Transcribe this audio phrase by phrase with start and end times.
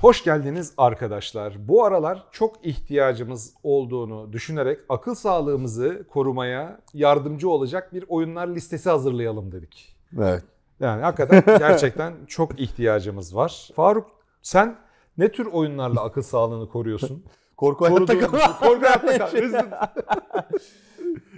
[0.00, 1.68] Hoş geldiniz arkadaşlar.
[1.68, 9.52] Bu aralar çok ihtiyacımız olduğunu düşünerek akıl sağlığımızı korumaya yardımcı olacak bir oyunlar listesi hazırlayalım
[9.52, 9.96] dedik.
[10.18, 10.42] Evet.
[10.80, 13.70] Yani hakikaten gerçekten çok ihtiyacımız var.
[13.76, 14.10] Faruk
[14.42, 14.76] sen
[15.18, 17.24] ne tür oyunlarla akıl sağlığını koruyorsun?
[17.56, 18.28] Korku hayatta kal.
[18.60, 19.30] Korku hayatta kal.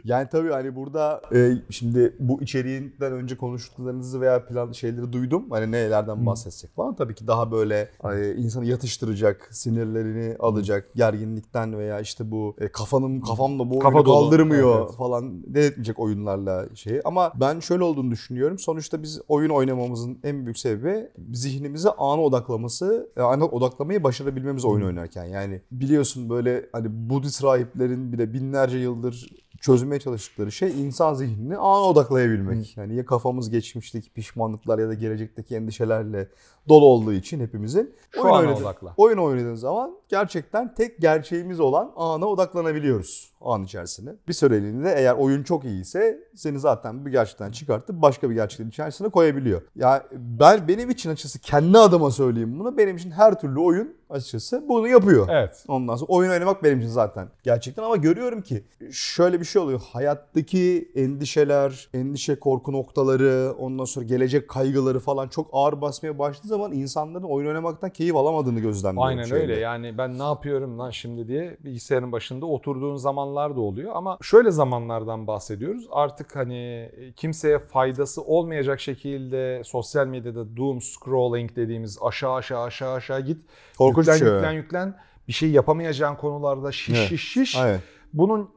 [0.05, 5.45] Yani tabii hani burada e, şimdi bu içeriğinden önce konuştuklarınızı veya plan şeyleri duydum.
[5.51, 6.95] Hani nelerden bahsetsek falan.
[6.95, 13.21] Tabii ki daha böyle e, insanı yatıştıracak, sinirlerini alacak, gerginlikten veya işte bu e, kafanın
[13.21, 14.15] kafamla bu Kafa oyunu dolu.
[14.15, 17.01] kaldırmıyor Evet, falan dedirtmeyecek oyunlarla şeyi.
[17.05, 18.59] Ama ben şöyle olduğunu düşünüyorum.
[18.59, 24.87] Sonuçta biz oyun oynamamızın en büyük sebebi zihnimize ana odaklaması, e, ana odaklamayı başarabilmemiz oyun
[24.87, 25.25] oynarken.
[25.25, 31.83] Yani biliyorsun böyle hani Budist rahiplerin bile binlerce yıldır çözmeye çalıştıkları şey insan zihnini ana
[31.83, 32.77] odaklayabilmek.
[32.77, 36.29] Yani ya kafamız geçmişteki pişmanlıklar ya da gelecekteki endişelerle
[36.69, 38.95] dolu olduğu için hepimizin Şu oyun ana oynadı- odakla.
[38.97, 44.17] Oyun oynadığın zaman gerçekten tek gerçeğimiz olan ana odaklanabiliyoruz an içerisinde.
[44.29, 49.09] Bir süreliğine eğer oyun çok iyiyse seni zaten bir gerçekten çıkartıp başka bir gerçeğin içerisine
[49.09, 49.63] koyabiliyor.
[49.77, 52.79] Ya ben benim için açıkçası kendi adıma söyleyeyim bunu.
[52.79, 55.29] Benim için her türlü oyun açıkçası bunu yapıyor.
[55.31, 55.65] Evet.
[55.69, 59.81] Ondan sonra oyun oynamak benim için zaten gerçekten ama görüyorum ki şöyle bir şey oluyor.
[59.93, 66.73] Hayattaki endişeler, endişe korku noktaları, ondan sonra gelecek kaygıları falan çok ağır basmaya başladığı zaman
[66.73, 69.09] insanların oyun oynamaktan keyif alamadığını gözlemliyorum.
[69.09, 69.43] Aynen şeyde.
[69.43, 72.97] öyle yani ben ne yapıyorum lan şimdi diye bilgisayarın başında oturduğun
[73.31, 80.57] zamanlar da oluyor ama şöyle zamanlardan bahsediyoruz artık hani kimseye faydası olmayacak şekilde sosyal medyada
[80.57, 83.43] doom scrolling dediğimiz aşağı aşağı aşağı aşağı git
[83.79, 84.29] Korkunç yüklen şey.
[84.29, 84.95] yüklen yüklen
[85.29, 87.09] bir şey yapamayacağın konularda şiş Evet.
[87.09, 87.81] şiş şiş Evet.
[88.13, 88.51] bunun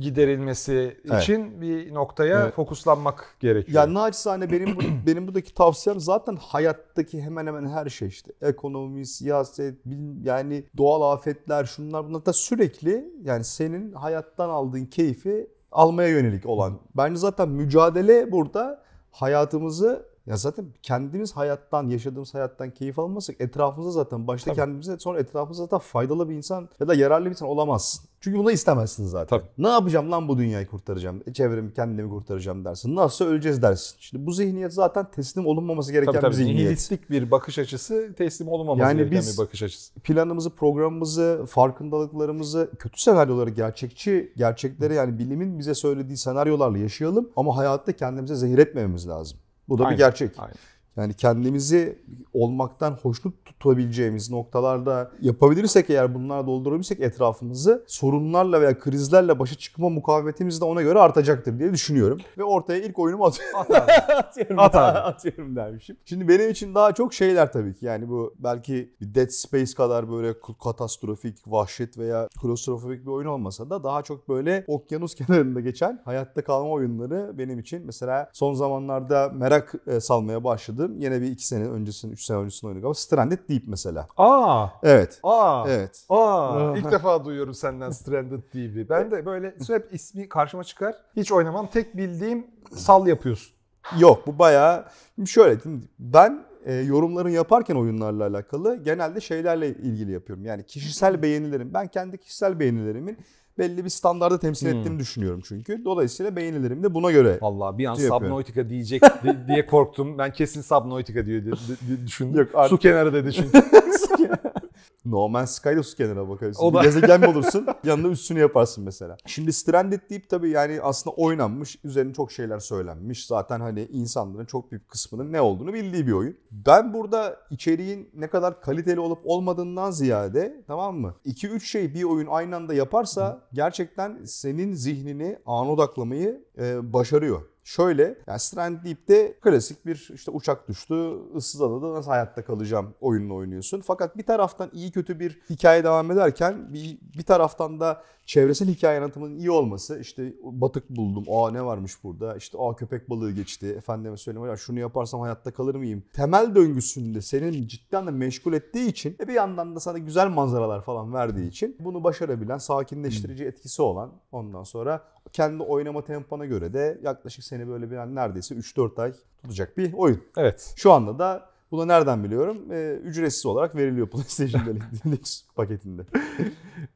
[0.00, 1.22] giderilmesi Evet.
[1.22, 2.54] için bir noktaya Evet.
[2.54, 3.82] fokuslanmak gerekiyor.
[3.88, 8.32] Ya naçizane benim benim buradaki tavsiyem zaten hayattaki hemen hemen her şey işte.
[8.42, 9.78] Ekonomi, siyaset,
[10.22, 16.78] yani doğal afetler şunlar bunlar da sürekli yani senin hayattan aldığın keyfi almaya yönelik olan.
[16.96, 24.26] Bence zaten mücadele burada hayatımızı ya zaten kendimiz hayattan, yaşadığımız hayattan keyif almazsak etrafımıza zaten
[24.26, 24.56] başta Tabii.
[24.56, 28.08] kendimize sonra etrafımıza zaten faydalı bir insan ya da yararlı bir insan olamazsın.
[28.20, 29.38] Çünkü bunu istemezsin zaten.
[29.38, 29.48] Tabii.
[29.58, 32.96] Ne yapacağım lan bu dünyayı kurtaracağım, e, çevremi kendimi kurtaracağım dersin.
[32.96, 33.96] Nasıl öleceğiz dersin.
[33.98, 36.58] Şimdi bu zihniyet zaten teslim olunmaması gereken Tabii tabii bir zihniyet.
[36.58, 39.94] nihilistik bir bakış açısı teslim olunmaması Yani gereken bir bakış açısı.
[40.00, 47.92] Planımızı, programımızı, farkındalıklarımızı, kötü senaryoları, gerçekçi gerçekleri yani bilimin bize söylediği senaryolarla yaşayalım ama hayatta
[47.92, 49.38] kendimize zehir etmememiz lazım.
[49.68, 50.38] Bu da Aynen, bir gerçek.
[50.38, 50.54] aynen.
[50.96, 51.98] Yani kendimizi
[52.32, 60.60] olmaktan hoşnut tutabileceğimiz noktalarda yapabilirsek eğer bunlarla doldurabilirsek etrafımızı sorunlarla veya krizlerle başa çıkma mukavemetimiz
[60.60, 62.18] de ona göre artacaktır diye düşünüyorum.
[62.38, 63.60] Ve ortaya ilk oyunumu atıyorum.
[64.16, 64.58] atıyorum.
[64.58, 64.98] At abi.
[65.16, 65.96] atıyorum dermişim.
[66.04, 67.86] Şimdi benim için daha çok şeyler tabii ki.
[67.86, 70.34] Yani bu belki Dead Space kadar böyle
[70.64, 76.44] katastrofik, vahşet veya klostrofobik bir oyun olmasa da daha çok böyle okyanus kenarında geçen hayatta
[76.44, 80.44] kalma oyunları benim için mesela son zamanlarda merak e, salmaya
[80.86, 80.96] başladım.
[81.02, 82.94] Yine bir iki sene öncesinin, üç sene öncesinin oyunu galiba.
[82.94, 84.06] Stranded Deep mesela.
[84.16, 85.20] Aa, Evet.
[85.22, 86.04] aa, Evet.
[86.08, 86.76] aa.
[86.76, 88.88] İlk defa duyuyorum senden Stranded TV.
[88.88, 90.94] Ben de böyle hep ismi karşıma çıkar.
[91.16, 91.66] Hiç oynamam.
[91.66, 93.52] Tek bildiğim sal yapıyorsun.
[93.98, 95.60] Yok bu bayağı şimdi şöyle.
[95.98, 100.44] Ben e, yorumların yaparken oyunlarla alakalı genelde şeylerle ilgili yapıyorum.
[100.44, 101.74] Yani kişisel beğenilerim.
[101.74, 103.18] Ben kendi kişisel beğenilerimin
[103.58, 104.78] belli bir standarda temsil Hmm.
[104.80, 105.84] ettiğini düşünüyorum çünkü.
[105.84, 107.38] Dolayısıyla beğenilerimi de buna göre.
[107.42, 108.26] Vallahi bir an Şey yapıyorum.
[108.26, 110.18] Subnautica diyecek di- diye korktum.
[110.18, 111.54] Ben kesin Subnautica diyor diye,
[111.88, 112.40] diye düşündüm.
[112.40, 113.62] Yok, artık- Su kenarı dedi çünkü.
[115.04, 116.62] No Man's Sky'da su kenara bakarsın.
[116.62, 119.16] O da- gezegen mi olursun yanına üstünü yaparsın mesela.
[119.26, 121.78] Şimdi Stranded deyip tabii yani aslında oynanmış.
[121.84, 123.26] Üzerine çok şeyler söylenmiş.
[123.26, 126.36] Zaten hani insanların çok büyük kısmının ne olduğunu bildiği bir oyun.
[126.50, 131.14] Ben burada içeriğin ne kadar kaliteli olup olmadığından ziyade tamam mı?
[131.26, 137.42] 2-3 şey bir oyun aynı anda yaparsa gerçekten senin zihnini ana odaklamayı e, başarıyor.
[137.66, 143.34] Şöyle, yani Strand Deep'te klasik bir işte uçak düştü, ıssız adada nasıl hayatta kalacağım oyununu
[143.34, 143.80] oynuyorsun.
[143.80, 148.98] Fakat bir taraftan iyi kötü bir hikaye devam ederken bir, bir taraftan da çevresel hikaye
[148.98, 153.66] anlatımının iyi olması, işte batık buldum, aa ne varmış burada, işte aa köpek balığı geçti,
[153.66, 156.02] efendime söyleyeyim ya şunu yaparsam hayatta kalır mıyım?
[156.12, 160.84] Temel döngüsünde senin cidden de meşgul ettiği için ve bir yandan da sana güzel manzaralar
[160.84, 167.00] falan verdiği için bunu başarabilen, sakinleştirici etkisi olan ondan sonra kendi oynama tempona göre de
[167.02, 169.12] yaklaşık seni böyle bir neredeyse 3-4 ay
[169.42, 170.22] tutacak bir oyun.
[170.36, 170.74] evet.
[170.76, 172.72] Şu anda da bunu nereden biliyorum?
[172.72, 176.02] Ee, ücretsiz olarak veriliyor PlayStation Deluxe paketinde.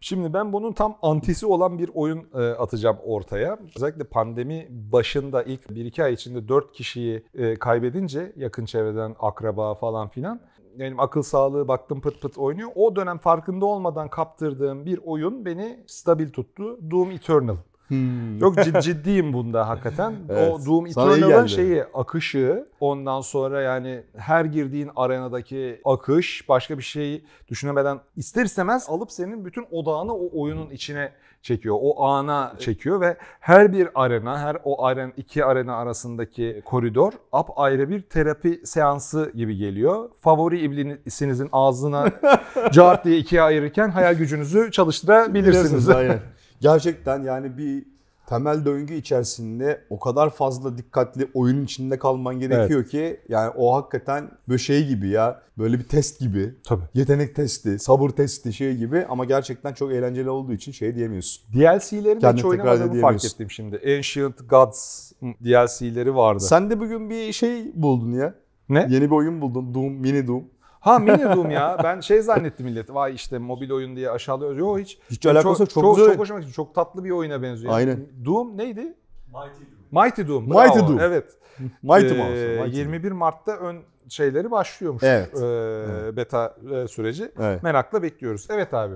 [0.01, 3.59] Şimdi ben bunun tam antisi olan bir oyun e, atacağım ortaya.
[3.77, 10.09] Özellikle pandemi başında ilk 1-2 ay içinde 4 kişiyi e, kaybedince yakın çevreden akraba falan
[10.09, 10.41] filan
[10.79, 12.71] benim akıl sağlığı baktım pıt pıt oynuyor.
[12.75, 16.91] O dönem farkında olmadan kaptırdığım bir oyun beni stabil tuttu.
[16.91, 17.57] Doom Eternal.
[17.91, 18.41] Hmm.
[18.41, 20.15] Çok cid- ciddiyim bunda hakikaten.
[20.29, 20.53] Evet.
[20.53, 27.25] O Doom Eternal'ın şeyi, akışı, ondan sonra yani her girdiğin arenadaki akış, başka bir şeyi
[27.49, 31.77] düşünemeden ister istemez alıp senin bütün odağını o oyunun içine çekiyor.
[31.81, 37.51] O ana çekiyor ve her bir arena, her o aren iki arena arasındaki koridor ap
[37.57, 40.11] ayrı bir terapi seansı gibi geliyor.
[40.21, 42.07] Favori iblisinizin ağzına
[42.73, 45.63] cart diye ikiye ayırırken hayal gücünüzü çalıştırabilirsiniz.
[45.65, 46.19] Bilirsiniz, aynen.
[46.61, 47.85] Gerçekten yani bir
[48.27, 54.31] temel döngü içerisinde o kadar fazla dikkatli oyunun içinde kalman gerekiyor ki yani o hakikaten
[54.49, 56.55] böyle şey gibi ya böyle bir test gibi.
[56.67, 56.83] Tabii.
[56.95, 61.53] Yetenek testi, sabır testi şey gibi ama gerçekten çok eğlenceli olduğu için şey diyemiyorsun.
[61.55, 63.77] DLC'leri de hiç oynamadığımı fark ettim şimdi.
[63.77, 66.41] Ancient Gods DLC'leri vardı.
[66.41, 68.35] Sen de bugün bir şey buldun ya.
[68.69, 68.87] ne?
[68.91, 69.75] Yeni bir oyun buldun.
[69.75, 70.45] Doom, mini Doom.
[70.81, 71.79] Ha mini Doom ya.
[71.85, 72.95] Ben şey zannettim millet.
[72.95, 74.57] Vay işte mobil oyun diye aşağılıyor.
[74.57, 74.99] Yok hiç.
[75.11, 75.71] Hiç alakası yok.
[75.71, 76.11] Çok, çok, güzel.
[76.11, 76.53] çok hoşuma gitti.
[76.53, 77.73] Çok tatlı bir oyuna benziyor.
[77.73, 78.07] Aynen.
[78.25, 78.95] Doom neydi?
[79.27, 79.91] Mighty Doom.
[80.05, 80.45] Mighty Doom.
[80.45, 80.79] Mighty.
[80.79, 81.01] Doom.
[81.01, 81.25] Evet.
[81.83, 82.47] Mighty Ee, Mouse.
[82.47, 82.93] Mighty Doom.
[82.93, 83.77] 21 Mart'ta ön
[84.09, 85.03] şeyleri başlıyormuş.
[85.03, 85.35] Evet.
[85.35, 87.31] Ee, Beta e, süreci.
[87.41, 87.63] Evet.
[87.63, 88.47] Merakla bekliyoruz.
[88.51, 88.95] Evet abi.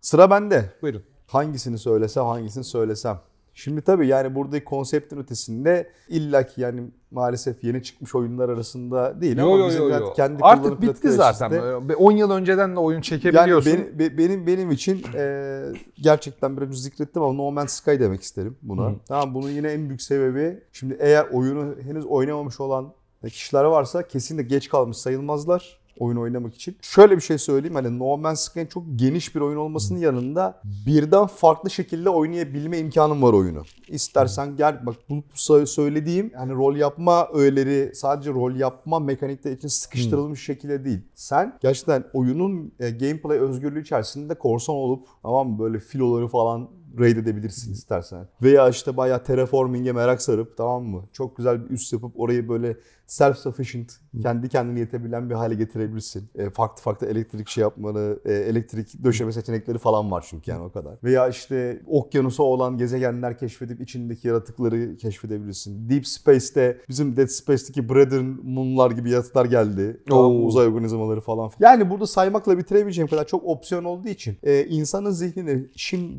[0.00, 0.64] Sıra bende.
[0.82, 1.02] Buyurun.
[1.26, 3.18] hangisini söylesem hangisini söylesem.
[3.58, 9.46] Şimdi tabii yani buradaki konseptin ötesinde illaki yani maalesef yeni çıkmış oyunlar arasında değil Yo
[9.46, 10.12] ama yo bizim yo yo.
[10.12, 11.50] kendi Artık bitti zaten.
[11.50, 13.72] Böyle 10 yıl önceden de oyun Yani çekebiliyorsun.
[13.72, 15.62] benim, be- benim benim için e,
[16.02, 18.90] gerçekten biraz zikrettim ama No Man's Sky demek isterim buna.
[18.90, 18.94] Hı.
[19.08, 22.92] Tamam bunun yine en büyük sebebi şimdi eğer oyunu henüz oynamamış olan
[23.28, 26.76] kişiler varsa kesinlikle geç kalmış sayılmazlar oyun oynamak için.
[26.82, 31.26] Şöyle bir şey söyleyeyim hani No Man's Sky'ın çok geniş bir oyun olmasının yanında birden
[31.26, 33.62] farklı şekilde oynayabilme imkanın var oyunu.
[33.88, 39.68] İstersen gel bak bu sö- söylediğim hani rol yapma öğeleri sadece rol yapma mekanikleri için
[39.68, 41.00] sıkıştırılmış şekilde değil.
[41.14, 47.16] Sen gerçekten oyunun e, gameplay özgürlüğü içerisinde korsan olup tamam mı böyle filoları falan raid
[47.16, 48.28] edebilirsin istersen.
[48.42, 51.04] Veya işte bayağı terraforming'e merak sarıp tamam mı?
[51.12, 52.76] Çok güzel bir üs yapıp orayı böyle
[53.06, 56.30] self-sufficient, kendi kendine yetebilen bir hale getirebilirsin.
[56.34, 60.72] E, farklı farklı elektrik şey yapmanı, e, elektrik döşeme seçenekleri falan var çünkü yani o
[60.72, 60.94] kadar.
[61.04, 65.90] Veya işte okyanusa olan gezegenler keşfedip içindeki yaratıkları keşfedebilirsin.
[65.90, 70.00] Deep Space'te bizim Dead Space'teki Brethren Moon'lar gibi yaratıklar geldi.
[70.08, 70.44] Tamam.
[70.44, 71.50] Uzay organizmaları falan.
[71.60, 76.16] Yani burada saymakla bitiremeyeceğim kadar çok opsiyon olduğu için e, insanın zihnini şimdi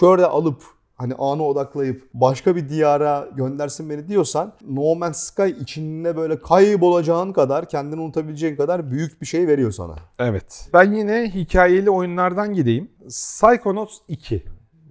[0.00, 0.62] şöyle alıp
[0.96, 7.32] hani ana odaklayıp başka bir diyara göndersin beni diyorsan No Man's Sky içinde böyle kaybolacağın
[7.32, 9.94] kadar kendini unutabileceğin kadar büyük bir şey veriyor sana.
[10.18, 10.68] Evet.
[10.72, 12.90] Ben yine hikayeli oyunlardan gideyim.
[13.08, 14.44] Psychonauts 2.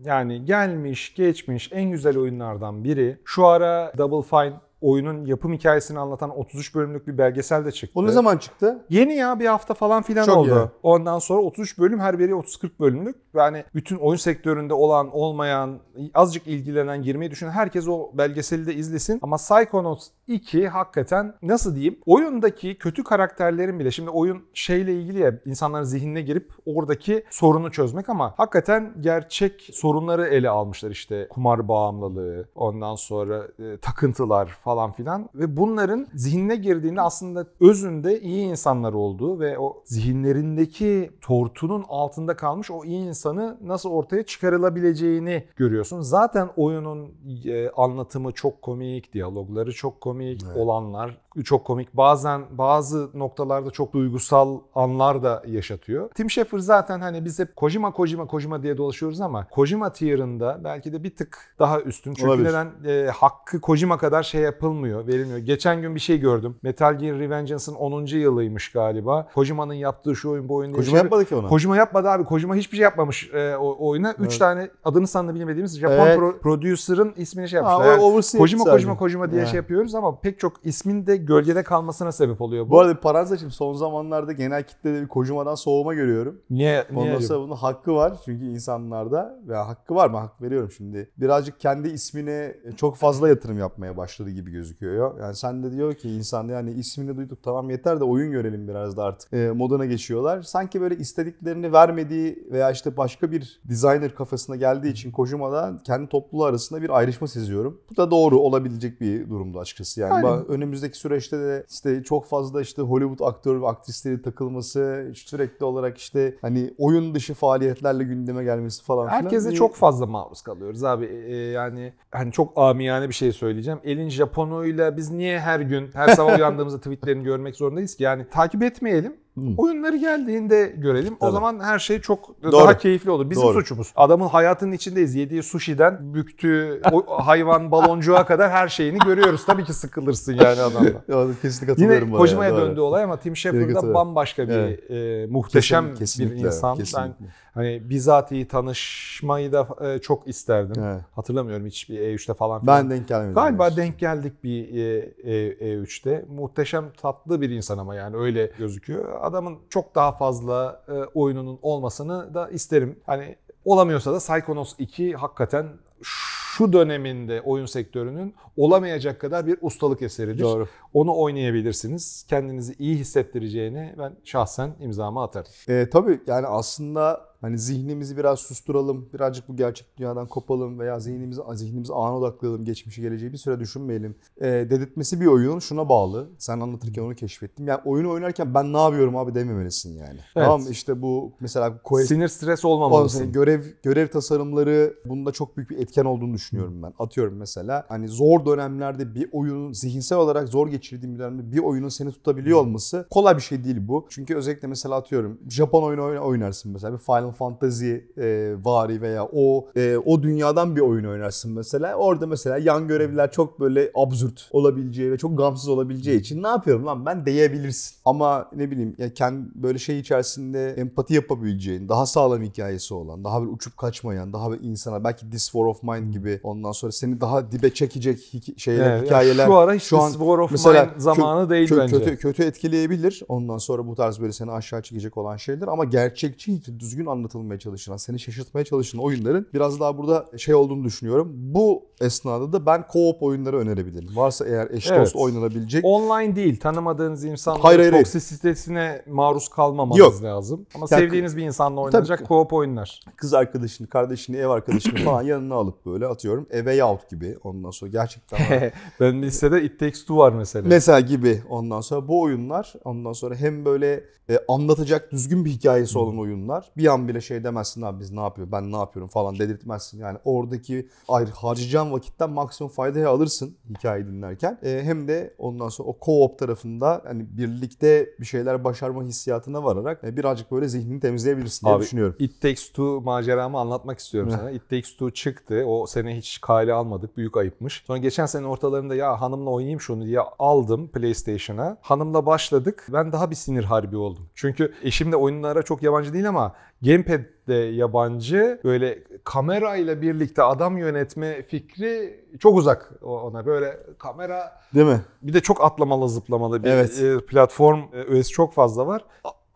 [0.06, 3.17] Yani gelmiş, geçmiş en güzel oyunlardan biri.
[3.25, 7.99] Şu ara Double Fine oyunun yapım hikayesini anlatan 33 bölümlük bir belgesel de çıktı.
[7.99, 8.85] O ne zaman çıktı?
[8.89, 10.49] Yeni ya bir hafta falan filan Çok oldu.
[10.49, 10.79] iyi.
[10.83, 13.15] Ondan sonra 33 bölüm her biri 30-40 bölümlük.
[13.35, 15.79] Yani bütün oyun sektöründe olan, olmayan,
[16.13, 19.19] azıcık ilgilenen, girmeyi düşünen herkes o belgeseli de izlesin.
[19.21, 21.99] Ama Psychonauts 2 hakikaten nasıl diyeyim?
[22.05, 28.09] Oyundaki kötü karakterlerin bile şimdi oyun şeyle ilgili ya insanların zihnine girip oradaki sorunu çözmek
[28.09, 35.30] ama hakikaten gerçek sorunları ele almışlar işte kumar bağımlılığı, ondan sonra e, takıntılar falan filan
[35.36, 42.71] ve bunların zihnine girdiğinde aslında özünde iyi insanlar olduğu ve o zihinlerindeki tortunun altında kalmış
[42.71, 46.02] o iyi insanı nasıl ortaya çıkarılabileceğini görüyorsun.
[46.02, 47.11] Zaten oyunun
[47.45, 50.57] e, anlatımı çok komik, diyalogları çok komik, Evet.
[50.57, 51.94] olanlar çok komik.
[51.98, 56.09] Bazen bazı noktalarda çok duygusal anlar da yaşatıyor.
[56.16, 60.94] Tim Schafer zaten hani biz hep Kojima Kojima Kojima diye dolaşıyoruz ama Kojima tier'ında belki
[60.94, 62.14] de bir tık daha üstün.
[62.14, 62.50] Çünkü Olabilir.
[62.50, 65.38] neden e, hakkı Kojima kadar şey yapılmıyor, verilmiyor.
[65.38, 66.56] Geçen gün bir şey gördüm.
[66.62, 68.06] Metal Gear Revengeance'ın 10.
[68.06, 69.28] yılıymış galiba.
[69.33, 71.48] Kojima'nın yaptığı şu oyun bu oyun Kojima şey- yapmadı ki onu.
[71.48, 72.24] Kojima yapmadı abi.
[72.24, 74.12] Kojima hiçbir şey yapmamış e, o oyuna.
[74.12, 74.40] 3 Evet.
[74.40, 76.19] tane adını sanını bilmediğimiz Japon Evet.
[76.19, 77.92] pro- producer'ın ismini şey Ha, yapmışlar.
[77.92, 78.69] Yani Kojima sadece.
[78.71, 79.48] Kojima Kojima diye Ha.
[79.48, 82.69] şey yapıyoruz ama pek çok ismin de gölgede kalmasına sebep oluyor bu.
[82.69, 83.52] Bu arada bir parantez açayım.
[83.52, 86.42] Son zamanlarda genel kitlede bir Kojima'dan soğuma görüyorum.
[86.49, 87.02] niye niye?
[87.02, 90.18] Ondan sonra bunun hakkı var çünkü insanlarda ve hakkı var mı?
[90.18, 91.09] Hak veriyorum şimdi.
[91.18, 95.19] Birazcık kendi ismine çok fazla yatırım yapmaya başladı gibi gözüküyor.
[95.19, 98.97] Yani sen de diyor ki insan yani ismini duyduk tamam yeter de oyun görelim biraz
[98.97, 100.42] da artık e, moduna geçiyorlar.
[100.42, 106.44] Sanki böyle istediklerini vermediği veya işte başka bir designer kafasına geldiği için Kojima'da kendi topluluğu
[106.44, 107.81] arasında bir ayrışma seziyorum.
[107.92, 110.02] Bu da doğru olabilecek bir durumdu açıkçası.
[110.02, 110.47] Yani Aynen.
[110.47, 116.35] önümüzdeki süreçte de işte çok fazla işte Hollywood aktör ve aktrisleri takılması, sürekli olarak işte
[116.42, 119.21] hani oyun dışı faaliyetlerle gündeme gelmesi falan filan.
[119.21, 121.06] Herkese çok fazla maruz kalıyoruz abi.
[121.06, 123.80] E, yani hani çok amiyane bir şey söyleyeceğim.
[123.83, 128.04] Elin Japonuyla biz niye her gün her sabah uyandığımızda tweetlerini görmek zorundayız ki?
[128.04, 129.16] Yani takip etmeyelim.
[129.41, 129.53] Hmm.
[129.57, 131.13] Oyunları geldiğinde görelim.
[131.13, 131.31] O Tabii.
[131.31, 132.51] zaman her şey çok Doğru.
[132.51, 133.29] daha keyifli olur.
[133.29, 133.59] Bizim Doğru.
[133.59, 133.91] suçumuz.
[133.95, 135.15] Adamın hayatının içindeyiz.
[135.15, 139.45] Yediği sushi'den büktüğü o hayvan baloncuğa kadar her şeyini görüyoruz.
[139.45, 141.33] Tabii ki sıkılırsın yani adamla.
[141.41, 142.07] Kesinlikle katılıyorum.
[142.07, 142.65] Yine Kojima'ya ya, doğru.
[142.65, 143.93] döndü olay ama Tim Schafer da katılıyorum.
[143.93, 144.91] bambaşka bir Evet.
[144.91, 146.77] e, muhteşem Kesin- kesinlikle, bir insan.
[146.77, 147.25] Ben kesinlikle.
[147.53, 150.83] hani bizatihi tanışmayı da e, çok isterdim.
[150.83, 151.01] Evet.
[151.15, 152.83] Hatırlamıyorum hiç bir E3'te falan filan.
[152.83, 153.33] Ben denk gelmedim.
[153.35, 153.77] Galiba yani.
[153.77, 156.25] denk geldik bir e, e, E3'te.
[156.29, 159.05] Muhteşem tatlı bir insan ama yani öyle gözüküyor.
[159.30, 163.00] Adamın çok daha fazla e, oyununun olmasını da isterim.
[163.06, 165.68] Hani olamıyorsa da Psychonauts 2 hakikaten
[166.02, 170.44] şu döneminde oyun sektörünün olamayacak kadar bir ustalık eseridir.
[170.44, 170.68] Doğru.
[170.94, 172.26] Onu oynayabilirsiniz.
[172.30, 175.52] Kendinizi iyi hissettireceğini ben şahsen imzamı atarım.
[175.68, 181.41] E, tabii yani aslında hani zihnimizi biraz susturalım, birazcık bu gerçek dünyadan kopalım veya zihnimizi
[181.53, 184.15] zihnimizi ana odaklayalım, geçmişi geleceği bir süre düşünmeyelim.
[184.41, 186.29] E, dedirtmesi bir oyun şuna bağlı.
[186.37, 187.67] Sen anlatırken onu keşfettim.
[187.67, 190.19] Yani oyunu oynarken ben ne yapıyorum abi dememelisin yani.
[190.35, 190.45] Evet.
[190.45, 193.31] Tamam işte bu mesela quest Sinir stres olmamalısın.
[193.31, 196.93] görev görev tasarımları bunda çok büyük bir etken olduğunu düşünüyorum ben.
[196.99, 201.89] Atıyorum mesela hani zor dönemlerde bir oyunun zihinsel olarak zor geçirdiğin bir dönemde bir oyunun
[201.89, 204.05] seni tutabiliyor olması kolay bir şey değil bu.
[204.09, 209.26] Çünkü özellikle mesela atıyorum Japon oyunu oyna- oynarsın mesela bir Final Fantasy e, vari veya
[209.33, 211.95] o e, o dünyadan bir oyun oynarsın mesela.
[211.95, 216.86] Orada mesela yan görevliler çok böyle absürt olabileceği ve çok gamsız olabileceği için ne yapıyorum
[216.86, 217.95] lan ben diyebilirsin.
[218.06, 223.40] Ama ne bileyim ya kendi böyle şey içerisinde empati yapabileceğin, daha sağlam hikayesi olan, daha
[223.42, 227.21] böyle uçup kaçmayan, daha böyle insana belki This War of Mine gibi ondan sonra seni
[227.21, 229.45] daha dibe çekecek hiki- şeyler, Evet, yani hikayeler.
[229.45, 231.98] şu ara hiç şu an War of mesela Mine zamanı değil kö- bence.
[231.98, 233.24] Kötü, kötü etkileyebilir.
[233.28, 237.59] Ondan sonra bu tarz böyle seni aşağı çekecek olan şeyler ama gerçekçi, hiç düzgün anlatılmaya
[237.59, 241.31] çalışılan, seni şaşırtmaya çalışan oyunların biraz daha burada şey olduğunu düşünüyorum.
[241.35, 244.16] Bu esnada da ben co-op oyunları önerebilirim.
[244.16, 245.02] Varsa eğer eş Evet.
[245.02, 245.85] dost oynanabilecek.
[245.85, 248.04] Online değil, tanımadığınız insanların Hayır, hayır, hayır.
[248.06, 250.23] toksisitesine maruz kalmamanız Yok.
[250.23, 250.66] lazım.
[250.76, 252.99] Ama Yani- sevdiğiniz bir insanla oynanacak co-op oyunlar.
[253.16, 256.47] kız arkadaşını, kardeşini, ev arkadaşını falan yanına alıp böyle atıyorum.
[256.54, 258.40] A Way Out gibi ondan sonra gerçekten
[258.99, 260.68] ben listede It Takes Two var mesela.
[260.69, 265.97] Mesela gibi ondan sonra bu oyunlar ondan sonra hem böyle e, anlatacak düzgün bir hikayesi
[265.97, 266.71] olan oyunlar.
[266.78, 269.99] Bir an bile şey demezsin abi biz ne yapıyor ben ne yapıyorum falan dedirtmezsin.
[269.99, 274.59] Yani oradaki ayrı harcayacağın vakitten maksimum faydayı alırsın hikayeyi dinlerken.
[274.63, 280.04] E, hem de ondan sonra o co-op tarafında hani birlikte bir şeyler başarma hissiyatına vararak
[280.04, 282.16] e, birazcık böyle zihnini temizleyebilirsin diye Abi, düşünüyorum.
[282.19, 284.51] It Takes Two maceramı anlatmak istiyorum sana.
[284.51, 285.63] It Takes Two çıktı.
[285.68, 287.18] O sene hiç kale almadık.
[287.18, 287.83] Büyük ayıpmış.
[287.87, 291.78] Sonra geçen sene ortalarında ya hanımla oynayayım şunu diye aldım PlayStation'a.
[291.81, 292.87] Hanımla başladık.
[292.94, 294.30] Ben daha bir sinir harbi oldum.
[294.35, 298.59] Çünkü eşim de oyunlara çok yabancı değil ama Gamepad de yabancı.
[298.64, 303.45] Böyle kamerayla birlikte adam yönetme fikri çok uzak ona.
[303.45, 305.02] Böyle kamera Değil mi?
[305.21, 307.02] bir de çok atlamalı zıplamalı bir Evet.
[307.02, 309.06] e, platform e, öğesi çok fazla var.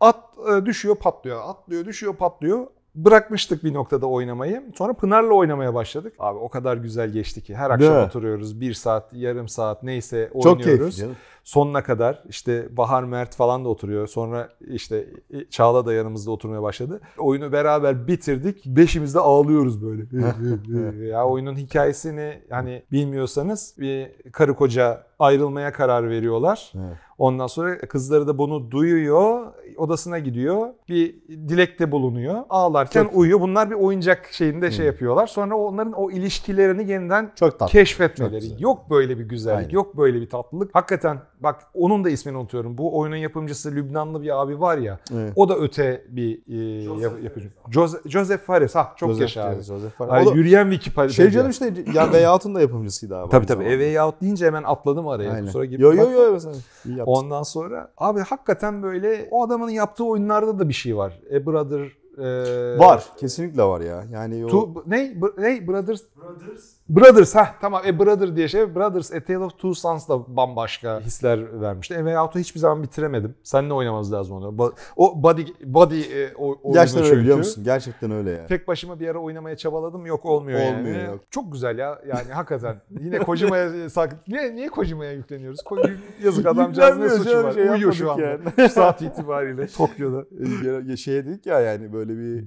[0.00, 0.16] At
[0.52, 2.66] e, düşüyor patlıyor, atlıyor düşüyor patlıyor.
[2.94, 4.62] Bırakmıştık bir noktada oynamayı.
[4.74, 6.14] Sonra Pınar'la oynamaya başladık.
[6.18, 7.54] Abi o kadar güzel geçti ki.
[7.54, 8.06] Her Değil akşam mi?
[8.08, 8.60] oturuyoruz.
[8.60, 10.64] Bir saat, yarım saat neyse Çok oynuyoruz.
[10.78, 11.16] keyifli canım.
[11.44, 14.06] Sonuna kadar işte Bahar Mert falan da oturuyor.
[14.06, 15.06] Sonra işte
[15.50, 17.00] Çağla da yanımızda oturmaya başladı.
[17.18, 18.66] Oyunu beraber bitirdik.
[18.66, 20.02] Beşimiz de ağlıyoruz böyle.
[21.06, 26.72] ya oyunun hikayesini hani bilmiyorsanız bir karı koca ayrılmaya karar veriyorlar.
[26.76, 26.96] Evet.
[27.18, 29.46] Ondan sonra kızları da bunu duyuyor.
[29.76, 30.68] Odasına gidiyor.
[30.88, 32.42] Bir dilekte bulunuyor.
[32.50, 33.40] Ağlarken Çok- uyuyor.
[33.40, 35.26] Bunlar bir oyuncak şeyinde şey yapıyorlar.
[35.26, 37.72] Sonra onların o ilişkilerini yeniden Çok tatlı.
[37.72, 38.50] keşfetmeleri.
[38.50, 39.70] Çok yok böyle bir güzellik, Aynen.
[39.70, 40.74] yok böyle bir tatlılık.
[40.74, 42.78] Hakikaten bak onun da ismini unutuyorum.
[42.78, 44.98] Bu oyunun yapımcısı Lübnanlı bir abi var ya.
[45.14, 45.32] Evet.
[45.36, 47.50] O da öte bir e, yap- yapıcı.
[47.70, 48.74] Joseph, Joseph Fares.
[48.74, 49.62] Ha çok Joseph yaşa abi.
[49.62, 50.12] Joseph Fares.
[50.12, 51.08] Ay, O da- yürüyen Wikipedia.
[51.08, 53.30] Şey canım işte ya Veyahut'un da yapımcısıydı abi.
[53.30, 53.64] Tabii tabii.
[53.64, 55.30] A Way Out deyince hemen atladım araya.
[55.32, 55.46] Aynen.
[55.46, 55.82] Kusura gibi.
[55.82, 56.54] Yo yo Bak- yo mesela.
[57.06, 57.24] İyi yaptın.
[57.24, 61.20] Ondan sonra abi hakikaten böyle o adamın yaptığı oyunlarda da bir şey var.
[61.30, 63.04] A Brother e, Var.
[63.16, 64.04] Kesinlikle var ya.
[64.12, 64.48] Yani o...
[64.48, 65.14] Two, ne?
[65.38, 65.66] Ne?
[65.68, 66.02] Brothers?
[66.16, 66.74] Brothers.
[66.88, 67.82] Brothers ha tamam.
[67.86, 68.74] E Brother diye şey.
[68.74, 71.94] Brothers A Tale of Two Sons da bambaşka hisler vermişti.
[71.94, 73.34] Way Out'u hiçbir zaman bitiremedim.
[73.42, 74.72] Seninle oynamamız lazım onu.
[74.96, 77.20] O body body e, o, oyunu Gerçekten öyle çünkü.
[77.22, 77.64] biliyor musun?
[77.64, 78.46] Gerçekten öyle yani.
[78.46, 80.06] Tek başıma bir ara oynamaya çabaladım.
[80.06, 81.06] Yok olmuyor, Olmuyor, yani.
[81.10, 81.20] yok.
[81.30, 81.98] Çok güzel ya.
[82.08, 82.80] Yani hakikaten.
[83.00, 85.60] Yine Kojima'ya sak niye niye Kojima'ya yükleniyoruz?
[85.60, 87.52] Ko- Yazık adamcağız ne suçu var?
[87.52, 88.38] şey Uyuyor şu anda.
[88.56, 90.24] Şu saat itibariyle Tokyo'da.
[90.90, 92.44] Ya- Şeye dedik ya yani böyle bir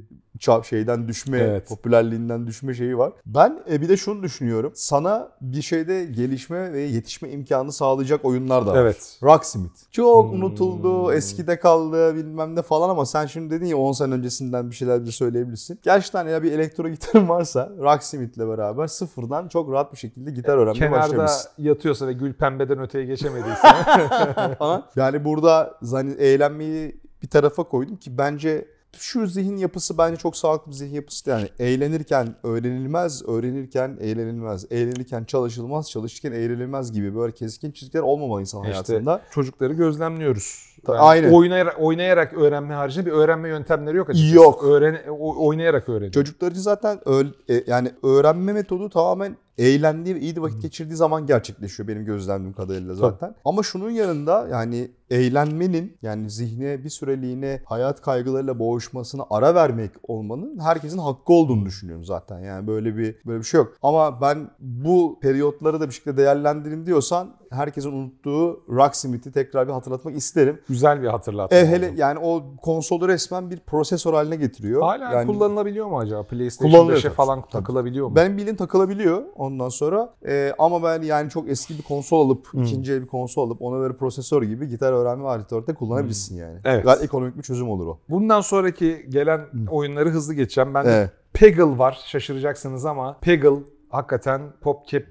[0.64, 1.68] şeyden düşme, Evet.
[1.70, 3.14] popülerliğinden düşme şeyi var.
[3.26, 4.72] Ben e, bir de şunu düşünüyorum.
[4.76, 8.78] Sana bir şeyde gelişme ve yetişme imkanı sağlayacak oyunlar da var.
[8.78, 9.20] Evet.
[9.24, 9.92] Rocksmith.
[9.92, 10.34] Çok Hmm.
[10.44, 14.76] unutuldu, eskide kaldı bilmem ne falan ama sen şimdi dedin ya 10 sene öncesinden bir
[14.76, 15.80] şeyler bize söyleyebilirsin.
[15.84, 20.80] Gerçekten ya bir elektro gitarın varsa Rocksmith'le beraber sıfırdan çok rahat bir şekilde gitar öğrenmeye
[20.80, 21.50] Kenarda başlayabilirsin.
[21.58, 23.68] yatıyorsa ve gül pembeden öteye geçemediyse
[24.60, 24.84] Falan.
[24.96, 28.68] yani burada zani eğlenmeyi bir tarafa koydum ki bence
[29.00, 31.30] şu zihin yapısı bence çok sağlıklı bir zihin yapısı.
[31.30, 38.62] Yani eğlenirken öğrenilmez, öğrenirken eğlenilmez, eğlenirken çalışılmaz, çalışırken eğlenilmez gibi böyle keskin çizgiler olmamalı insan
[38.64, 39.22] İşte hayatında.
[39.32, 40.78] çocukları gözlemliyoruz.
[40.86, 41.32] Ta- aynen.
[41.34, 44.36] Oynayarak, oynayarak öğrenme haricinde bir öğrenme yöntemleri yok açıkçası.
[44.36, 44.64] Yok.
[44.64, 46.12] Öğren, o- oynayarak öğreniyor.
[46.14, 50.96] Çocuklar için zaten öl- e, yani öğrenme metodu tamamen eğlendiği ve iyi de vakit geçirdiği
[50.96, 53.36] zaman gerçekleşiyor benim gözlemlediğim kadarıyla zaten.
[53.46, 60.60] Ama şunun yanında yani eğlenmenin yani zihne bir süreliğine hayat kaygılarıyla boğuşmasına ara vermek olmanın
[60.60, 62.40] herkesin hakkı olduğunu düşünüyorum zaten.
[62.40, 63.74] Yani böyle bir böyle bir şey yok.
[63.82, 70.16] Ama ben bu periyotları da bir şekilde değerlendireyim diyorsan herkesin unuttuğu Rocksmith'i tekrar bir hatırlatmak
[70.18, 70.62] isterim.
[70.70, 71.58] Güzel bir hatırlatma.
[71.58, 71.96] E hele oldu.
[71.98, 74.82] yani o konsolu resmen bir prosesör haline getiriyor.
[74.82, 76.24] Hala yani, kullanılabiliyor mu acaba?
[76.24, 77.14] PlayStation Kullanılıyor 5'e tabii.
[77.16, 77.52] falan Tabii.
[77.52, 78.16] takılabiliyor mu?
[78.16, 80.14] Benim bildiğim takılabiliyor ondan sonra.
[80.28, 82.64] Ee, ama ben yani çok eski bir konsol alıp, Hmm.
[82.64, 86.54] ikinci el bir konsol alıp ona böyle prosesör gibi gitar öğrenme aleti kullanabilirsin yani.
[86.54, 86.62] Hmm.
[86.66, 86.86] Evet.
[86.86, 88.00] Gayet ekonomik bir çözüm olur o.
[88.10, 90.74] Bundan sonraki gelen oyunları hızlı geçeceğim.
[90.74, 91.12] Ben Evet.
[91.34, 92.00] Peggle var.
[92.06, 93.50] Şaşıracaksınız ama Peggle
[93.90, 95.04] hakikaten PopCap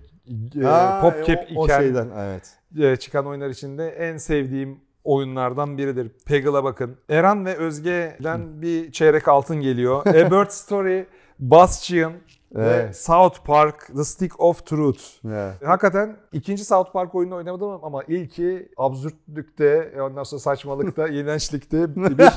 [0.61, 2.57] e, Ha, PopCap o, o iken şeyden evet.
[2.79, 6.11] e, çıkan oyunlar içinde en sevdiğim oyunlardan biridir.
[6.27, 6.97] Peggle'a bakın.
[7.09, 10.07] Eren ve Özge'den bir çeyrek altın geliyor.
[10.07, 11.07] A Bird Story,
[11.39, 12.13] Bastion
[12.55, 12.97] ve Evet.
[12.97, 15.03] South Park, The Stick of Truth.
[15.27, 15.55] Evet.
[15.67, 22.29] Hakikaten ikinci South Park oyununu oynamadım ama ilki absürtlükte, ondan sonra saçmalıkta, iğrençlikte bir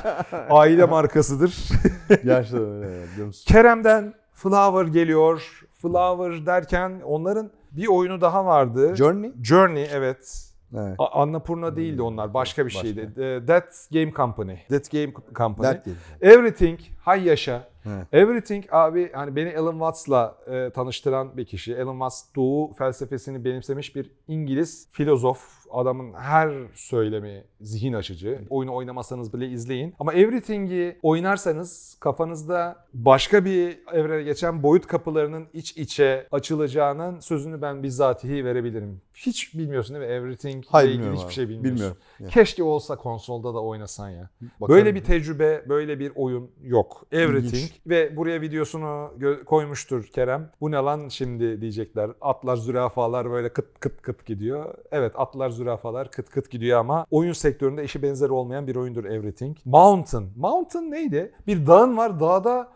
[0.50, 1.70] aile markasıdır.
[2.24, 3.06] Gerçekten öyle?
[3.46, 5.66] Kerem'den Flower geliyor.
[5.82, 8.96] Flower derken onların bir oyunu daha vardı.
[8.96, 9.32] Journey?
[9.44, 10.46] Journey evet.
[10.78, 10.96] Evet.
[10.98, 12.34] A- Annapurna değildi onlar.
[12.34, 12.82] Başka bir Başka.
[12.82, 13.14] şeydi.
[13.48, 14.54] That Game Company.
[14.70, 15.68] That Game Company.
[15.68, 15.98] Dert değil.
[16.22, 16.80] Everything.
[17.02, 17.68] Hay yaşa.
[17.86, 18.08] Evet.
[18.12, 21.84] Everything abi hani beni Alan Watts'la e, tanıştıran bir kişi.
[21.84, 25.66] Alan Watts doğu felsefesini benimsemiş bir İngiliz filozof.
[25.72, 28.42] Adamın her söylemi zihin açıcı.
[28.50, 29.96] Oyunu oynamasanız bile izleyin.
[30.00, 37.84] Ama Everything'i oynarsanız kafanızda başka bir evrene geçen boyut kapılarının iç içe açılacağının sözünü ben
[37.84, 39.02] bizzatihi verebilirim.
[39.14, 40.14] Hiç bilmiyorsun değil mi?
[40.14, 41.34] Everything ile ilgili hiçbir abi.
[41.34, 41.74] şey bilmiyorsun.
[41.76, 41.98] Bilmiyorum.
[42.20, 44.30] Yani Keşke olsa konsolda da oynasan ya.
[44.42, 44.78] bakarım.
[44.78, 47.06] Böyle bir tecrübe, böyle bir oyun yok.
[47.12, 47.54] Everything.
[47.54, 47.82] İlginç.
[47.88, 49.12] Ve buraya videosunu
[49.46, 50.52] koymuştur Kerem.
[50.62, 52.12] Bu ne lan şimdi diyecekler.
[52.22, 54.74] Atlar, zürafalar böyle kıt kıt kıt gidiyor.
[54.92, 59.58] Evet atlar, zürafalar kıt kıt gidiyor ama oyun sektöründe eşi benzeri olmayan bir oyundur Everything.
[59.66, 60.30] Mountain.
[60.38, 61.36] Mountain neydi?
[61.48, 62.20] Bir dağın var.
[62.20, 62.72] Dağda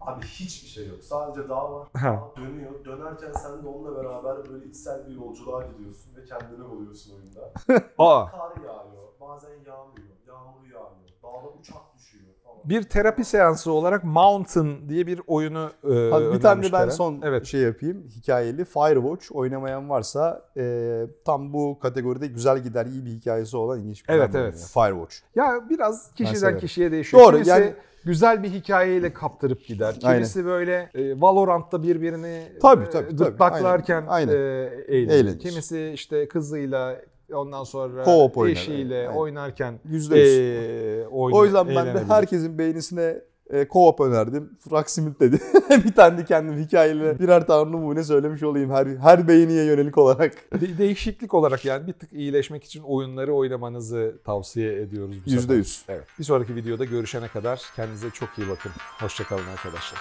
[0.00, 1.04] Abi hiçbir şey yok.
[1.04, 1.88] Sadece dağ var.
[1.94, 2.84] Dağ dönüyor.
[2.84, 7.52] Dönerken sen de onunla beraber böyle içsel bir yolculuğa gidiyorsun ve kendini buluyorsun oyunda.
[7.98, 9.08] Aa, Kar yağıyor.
[9.20, 10.16] Bazen yağmıyor.
[10.26, 11.08] Yağmur yağıyor.
[11.22, 12.34] Dağda uçak düşüyor.
[12.64, 16.90] Bir terapi seansı olarak Mountain diye bir oyunu e, Abi bir tane de ben Kerem.
[16.90, 17.46] son Evet.
[17.46, 18.04] şey yapayım.
[18.16, 24.08] Hikayeli Firewatch oynamayan varsa e, tam bu kategoride güzel gider iyi bir hikayesi olan ilginç
[24.08, 24.54] bir Evet, evet.
[24.54, 24.88] yani.
[24.88, 25.16] Firewatch.
[25.36, 27.22] Ya biraz kişiden kişiye değişiyor.
[27.22, 30.00] Doğru, Kimisi yani- güzel bir hikayeyle kaptırıp gider.
[30.00, 33.16] Kimisi böyle e, Valorant'ta birbirini Tabii, e, tabii, tabii.
[33.16, 35.08] gırtlaklarken Aynen, e, eğlenir.
[35.10, 35.38] Eğlenir.
[35.38, 36.96] Kimisi işte kızıyla
[37.32, 39.18] ondan sonra oynar, eşiyle aynen.
[39.18, 40.38] oynarken Yüzde yüz.
[40.38, 44.50] e, oyna- O yüzden ben de herkesin beğenisine e, co-op önerdim.
[44.70, 45.40] Rocksmith dedi.
[45.84, 50.32] bir tane de kendim hikayeyle birer tane numune söylemiş olayım her her beğeniye yönelik olarak.
[50.60, 55.56] De- değişiklik olarak yani bir tık iyileşmek için oyunları oynamanızı tavsiye ediyoruz bu Yüzde sefer.
[55.56, 55.84] yüz.
[55.88, 56.04] Evet.
[56.18, 58.72] Bir sonraki videoda görüşene kadar kendinize çok iyi bakın.
[59.00, 59.98] Hoşçakalın arkadaşlar.